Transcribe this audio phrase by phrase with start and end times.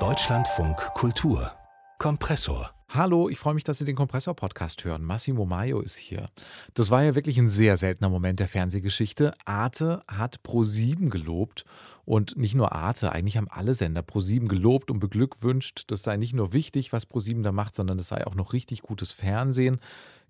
[0.00, 1.52] Deutschlandfunk Kultur
[2.00, 5.04] Kompressor Hallo, ich freue mich, dass Sie den Kompressor-Podcast hören.
[5.04, 6.28] Massimo Maio ist hier.
[6.74, 9.32] Das war ja wirklich ein sehr seltener Moment der Fernsehgeschichte.
[9.44, 11.64] Arte hat Pro7 gelobt
[12.04, 15.84] und nicht nur Arte, eigentlich haben alle Sender Pro7 gelobt und beglückwünscht.
[15.86, 18.82] Das sei nicht nur wichtig, was Pro7 da macht, sondern es sei auch noch richtig
[18.82, 19.78] gutes Fernsehen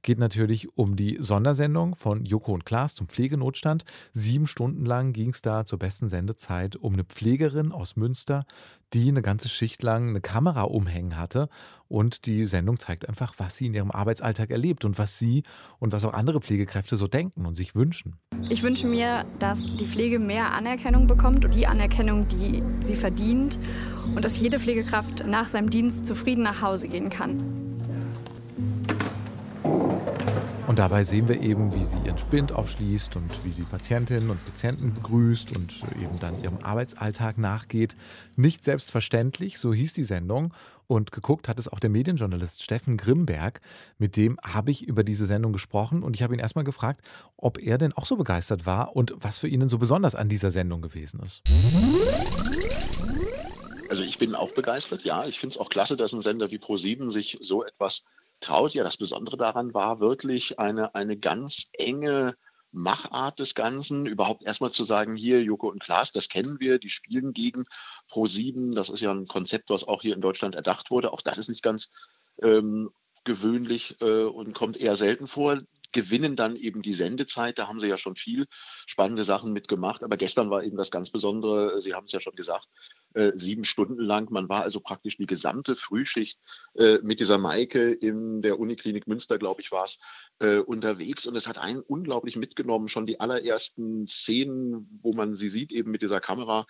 [0.04, 3.84] geht natürlich um die Sondersendung von Joko und Klaas zum Pflegenotstand.
[4.12, 8.44] Sieben Stunden lang ging es da zur besten Sendezeit um eine Pflegerin aus Münster,
[8.92, 11.48] die eine ganze Schicht lang eine Kamera umhängen hatte.
[11.88, 15.42] Und die Sendung zeigt einfach, was sie in ihrem Arbeitsalltag erlebt und was sie
[15.80, 18.16] und was auch andere Pflegekräfte so denken und sich wünschen.
[18.50, 23.58] Ich wünsche mir, dass die Pflege mehr Anerkennung bekommt und die Anerkennung, die sie verdient.
[24.14, 27.63] Und dass jede Pflegekraft nach seinem Dienst zufrieden nach Hause gehen kann.
[30.74, 34.44] Und dabei sehen wir eben, wie sie ihren Spind aufschließt und wie sie Patientinnen und
[34.44, 37.94] Patienten begrüßt und eben dann ihrem Arbeitsalltag nachgeht.
[38.34, 40.52] Nicht selbstverständlich, so hieß die Sendung.
[40.88, 43.60] Und geguckt hat es auch der Medienjournalist Steffen Grimberg.
[43.98, 47.02] Mit dem habe ich über diese Sendung gesprochen und ich habe ihn erstmal gefragt,
[47.36, 50.28] ob er denn auch so begeistert war und was für ihn denn so besonders an
[50.28, 51.40] dieser Sendung gewesen ist.
[53.90, 55.24] Also ich bin auch begeistert, ja.
[55.24, 58.02] Ich finde es auch klasse, dass ein Sender wie Pro7 sich so etwas
[58.74, 62.36] Ja, das Besondere daran war wirklich eine, eine ganz enge
[62.72, 66.90] Machart des Ganzen, überhaupt erstmal zu sagen, hier Joko und Klaas, das kennen wir, die
[66.90, 67.66] spielen gegen
[68.10, 71.38] Pro7, das ist ja ein Konzept, was auch hier in Deutschland erdacht wurde, auch das
[71.38, 71.90] ist nicht ganz
[72.42, 72.90] ähm,
[73.22, 75.58] gewöhnlich äh, und kommt eher selten vor
[75.94, 77.58] gewinnen dann eben die Sendezeit.
[77.58, 78.46] Da haben sie ja schon viel
[78.86, 80.04] spannende Sachen mitgemacht.
[80.04, 82.68] Aber gestern war eben das ganz Besondere, Sie haben es ja schon gesagt,
[83.14, 84.30] äh, sieben Stunden lang.
[84.30, 86.38] Man war also praktisch die gesamte Frühschicht
[86.74, 89.98] äh, mit dieser Maike in der Uniklinik Münster, glaube ich, war es,
[90.44, 91.26] äh, unterwegs.
[91.26, 92.88] Und es hat einen unglaublich mitgenommen.
[92.88, 96.66] Schon die allerersten Szenen, wo man sie sieht, eben mit dieser Kamera,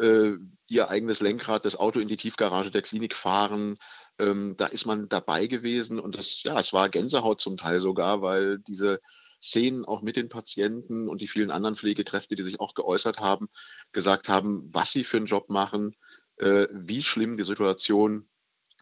[0.00, 0.32] äh,
[0.66, 3.76] ihr eigenes Lenkrad, das Auto in die Tiefgarage der Klinik fahren,
[4.18, 8.22] ähm, da ist man dabei gewesen und das, ja, es war Gänsehaut zum Teil sogar,
[8.22, 9.00] weil diese
[9.40, 13.48] Szenen auch mit den Patienten und die vielen anderen Pflegekräfte, die sich auch geäußert haben,
[13.92, 15.94] gesagt haben, was sie für einen Job machen,
[16.38, 18.28] äh, wie schlimm die Situation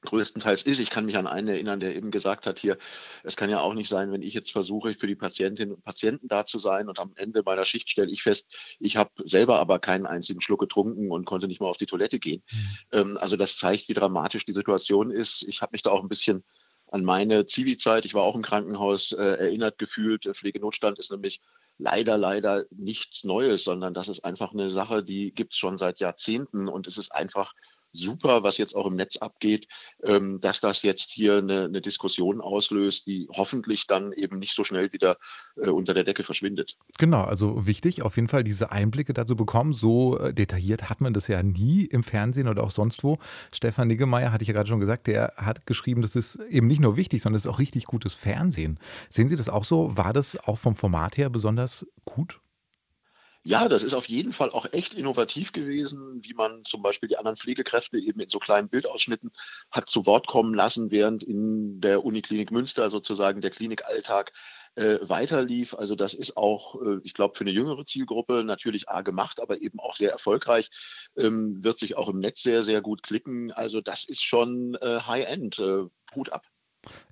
[0.07, 0.79] größtenteils ist.
[0.79, 2.79] Ich kann mich an einen erinnern, der eben gesagt hat hier,
[3.23, 6.29] es kann ja auch nicht sein, wenn ich jetzt versuche, für die Patientinnen und Patienten
[6.29, 9.79] da zu sein und am Ende meiner Schicht stelle ich fest, ich habe selber aber
[9.79, 12.43] keinen einzigen Schluck getrunken und konnte nicht mal auf die Toilette gehen.
[12.51, 12.59] Mhm.
[12.93, 15.45] Ähm, also das zeigt, wie dramatisch die Situation ist.
[15.47, 16.45] Ich habe mich da auch ein bisschen
[16.89, 20.25] an meine Zivi-Zeit, ich war auch im Krankenhaus, äh, erinnert gefühlt.
[20.25, 21.41] Pflegenotstand ist nämlich
[21.79, 25.99] leider, leider nichts Neues, sondern das ist einfach eine Sache, die gibt es schon seit
[25.99, 27.55] Jahrzehnten und es ist einfach
[27.99, 29.69] super, was jetzt auch im Netz abgeht,
[30.03, 34.65] ähm, dass das jetzt hier eine, eine, Diskussion auslöst, die hoffentlich dann eben nicht so
[34.65, 35.19] schnell wieder
[35.57, 36.77] äh, unter der Decke verschwindet.
[36.99, 39.73] Genau, also wichtig, auf jeden Fall diese Einblicke dazu bekommen.
[39.73, 43.19] So äh, detailliert hat man das ja nie im Fernsehen oder auch sonst wo.
[43.53, 46.81] Stefan Niggemeier, hatte ich ja gerade schon gesagt, der hat geschrieben, das ist eben nicht
[46.81, 48.79] nur wichtig, sondern es ist auch richtig gutes Fernsehen.
[49.11, 49.97] Sehen Sie das auch so?
[49.97, 52.41] War das auch vom Format her besonders gut?
[53.49, 57.17] Ja, das ist auf jeden Fall auch echt innovativ gewesen, wie man zum Beispiel die
[57.17, 59.31] anderen Pflegekräfte eben in so kleinen Bildausschnitten
[59.71, 64.33] hat zu Wort kommen lassen, während in der Uniklinik Münster sozusagen der Klinikalltag
[64.75, 65.75] äh, weiterlief.
[65.75, 69.61] Also das ist auch, äh, ich glaube, für eine jüngere Zielgruppe natürlich A gemacht, aber
[69.61, 70.69] eben auch sehr erfolgreich,
[71.17, 73.53] ähm, wird sich auch im Netz sehr, sehr gut klicken.
[73.53, 75.61] Also das ist schon äh, High-End.
[75.61, 75.85] Äh,
[76.17, 76.43] Hut ab.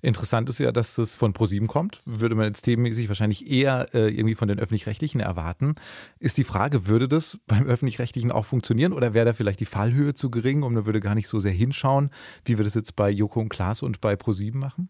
[0.01, 2.01] Interessant ist ja, dass es von ProSieben kommt.
[2.05, 5.75] Würde man jetzt themenmäßig wahrscheinlich eher äh, irgendwie von den Öffentlich-Rechtlichen erwarten.
[6.19, 10.13] Ist die Frage, würde das beim Öffentlich-Rechtlichen auch funktionieren oder wäre da vielleicht die Fallhöhe
[10.13, 12.09] zu gering und man würde gar nicht so sehr hinschauen,
[12.43, 14.89] wie wir das jetzt bei Joko und Klaas und bei ProSieben machen?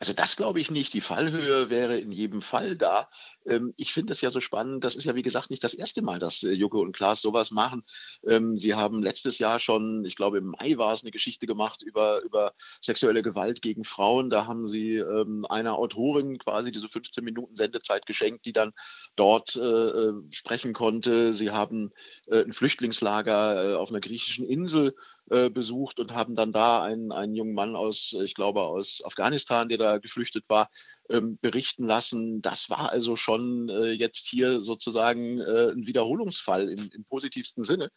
[0.00, 0.94] Also das glaube ich nicht.
[0.94, 3.10] Die Fallhöhe wäre in jedem Fall da.
[3.46, 4.84] Ähm, ich finde das ja so spannend.
[4.84, 7.50] Das ist ja, wie gesagt, nicht das erste Mal, dass äh, Joko und Klaas sowas
[7.50, 7.82] machen.
[8.24, 11.82] Ähm, sie haben letztes Jahr schon, ich glaube im Mai war es, eine Geschichte gemacht
[11.82, 14.30] über, über sexuelle Gewalt gegen Frauen.
[14.30, 18.72] Da haben sie ähm, einer Autorin quasi diese 15 Minuten Sendezeit geschenkt, die dann
[19.16, 21.32] dort äh, äh, sprechen konnte.
[21.34, 21.90] Sie haben
[22.30, 24.94] ein Flüchtlingslager auf einer griechischen Insel
[25.30, 29.68] äh, besucht und haben dann da einen, einen jungen Mann aus, ich glaube, aus Afghanistan,
[29.68, 30.70] der da geflüchtet war,
[31.10, 32.42] ähm, berichten lassen.
[32.42, 37.90] Das war also schon äh, jetzt hier sozusagen äh, ein Wiederholungsfall im, im, positivsten Sinne.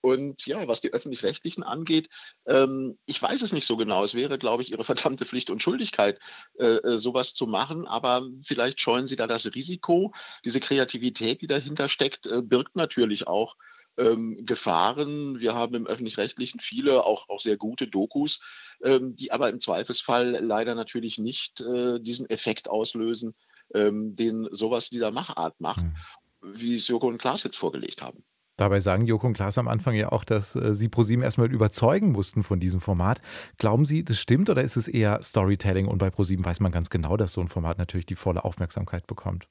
[0.00, 2.08] Und ja, was die öffentlich-rechtlichen angeht,
[2.46, 4.04] ähm, ich weiß es nicht so genau.
[4.04, 6.20] Es wäre, glaube ich, ihre verdammte Pflicht und Schuldigkeit,
[6.58, 7.86] äh, äh, sowas zu machen.
[7.86, 10.12] Aber vielleicht scheuen sie da das Risiko.
[10.44, 13.56] Diese Kreativität, die dahinter steckt, äh, birgt natürlich auch
[13.98, 15.40] ähm, Gefahren.
[15.40, 18.40] Wir haben im öffentlich-rechtlichen viele, auch, auch sehr gute Dokus,
[18.82, 23.34] ähm, die aber im Zweifelsfall leider natürlich nicht äh, diesen Effekt auslösen,
[23.74, 25.94] ähm, den sowas dieser Machart macht, mhm.
[26.42, 28.24] wie es Joko und Klaas jetzt vorgelegt haben.
[28.56, 32.12] Dabei sagen Joko und Klaas am Anfang ja auch, dass äh, sie ProSieben erstmal überzeugen
[32.12, 33.20] mussten von diesem Format.
[33.58, 36.88] Glauben Sie, das stimmt oder ist es eher Storytelling und bei ProSieben weiß man ganz
[36.88, 39.46] genau, dass so ein Format natürlich die volle Aufmerksamkeit bekommt?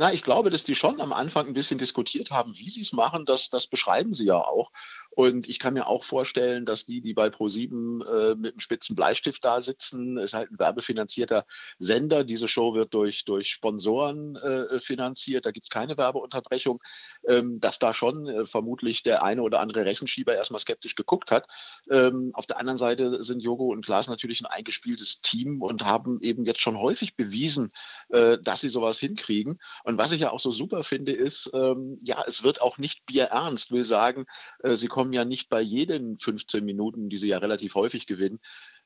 [0.00, 2.92] Na, ich glaube, dass die schon am Anfang ein bisschen diskutiert haben, wie sie es
[2.92, 3.24] machen.
[3.24, 4.70] Das, das beschreiben sie ja auch.
[5.10, 8.94] Und ich kann mir auch vorstellen, dass die, die bei ProSieben äh, mit einem spitzen
[8.94, 11.46] Bleistift da sitzen, ist halt ein werbefinanzierter
[11.80, 12.22] Sender.
[12.22, 15.44] Diese Show wird durch, durch Sponsoren äh, finanziert.
[15.46, 16.80] Da gibt es keine Werbeunterbrechung.
[17.26, 21.48] Ähm, dass da schon äh, vermutlich der eine oder andere Rechenschieber erstmal skeptisch geguckt hat.
[21.90, 26.20] Ähm, auf der anderen Seite sind Jogo und Klaas natürlich ein eingespieltes Team und haben
[26.20, 27.72] eben jetzt schon häufig bewiesen,
[28.10, 29.58] äh, dass sie sowas hinkriegen.
[29.88, 33.06] Und was ich ja auch so super finde, ist, ähm, ja, es wird auch nicht
[33.06, 34.26] bierernst, will sagen,
[34.58, 38.38] äh, sie kommen ja nicht bei jeden 15 Minuten, die sie ja relativ häufig gewinnen,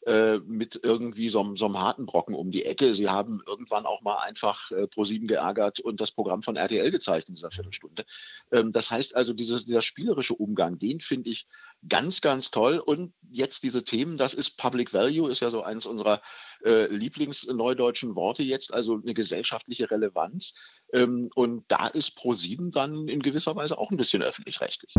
[0.06, 2.94] äh, mit irgendwie so, so, einem harten Brocken um die Ecke.
[2.94, 7.28] Sie haben irgendwann auch mal einfach äh, Pro7 geärgert und das Programm von RTL gezeigt
[7.28, 8.04] in dieser Viertelstunde.
[8.50, 11.46] Ähm, das heißt also, diese, dieser spielerische Umgang, den finde ich
[11.88, 12.78] ganz, ganz toll.
[12.78, 16.20] Und jetzt diese Themen, das ist Public Value, ist ja so eines unserer
[16.64, 20.54] äh, Lieblingsneudeutschen Worte jetzt, also eine gesellschaftliche Relevanz.
[20.92, 24.94] Ähm, und da ist Pro7 dann in gewisser Weise auch ein bisschen öffentlich-rechtlich.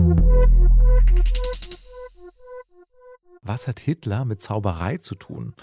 [3.43, 5.53] Was hat Hitler mit Zauberei zu tun?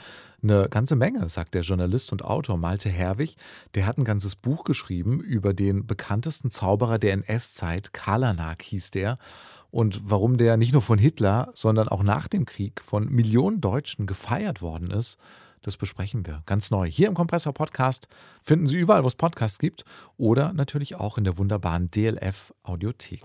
[0.42, 3.36] Eine ganze Menge, sagt der Journalist und Autor Malte Herwig.
[3.74, 9.18] Der hat ein ganzes Buch geschrieben über den bekanntesten Zauberer der NS-Zeit, Kalanak hieß der.
[9.70, 14.06] Und warum der nicht nur von Hitler, sondern auch nach dem Krieg von Millionen Deutschen
[14.06, 15.16] gefeiert worden ist,
[15.62, 16.86] das besprechen wir ganz neu.
[16.86, 18.08] Hier im Kompressor Podcast
[18.42, 19.84] finden Sie überall, wo es Podcasts gibt
[20.16, 23.22] oder natürlich auch in der wunderbaren DLF Audiothek.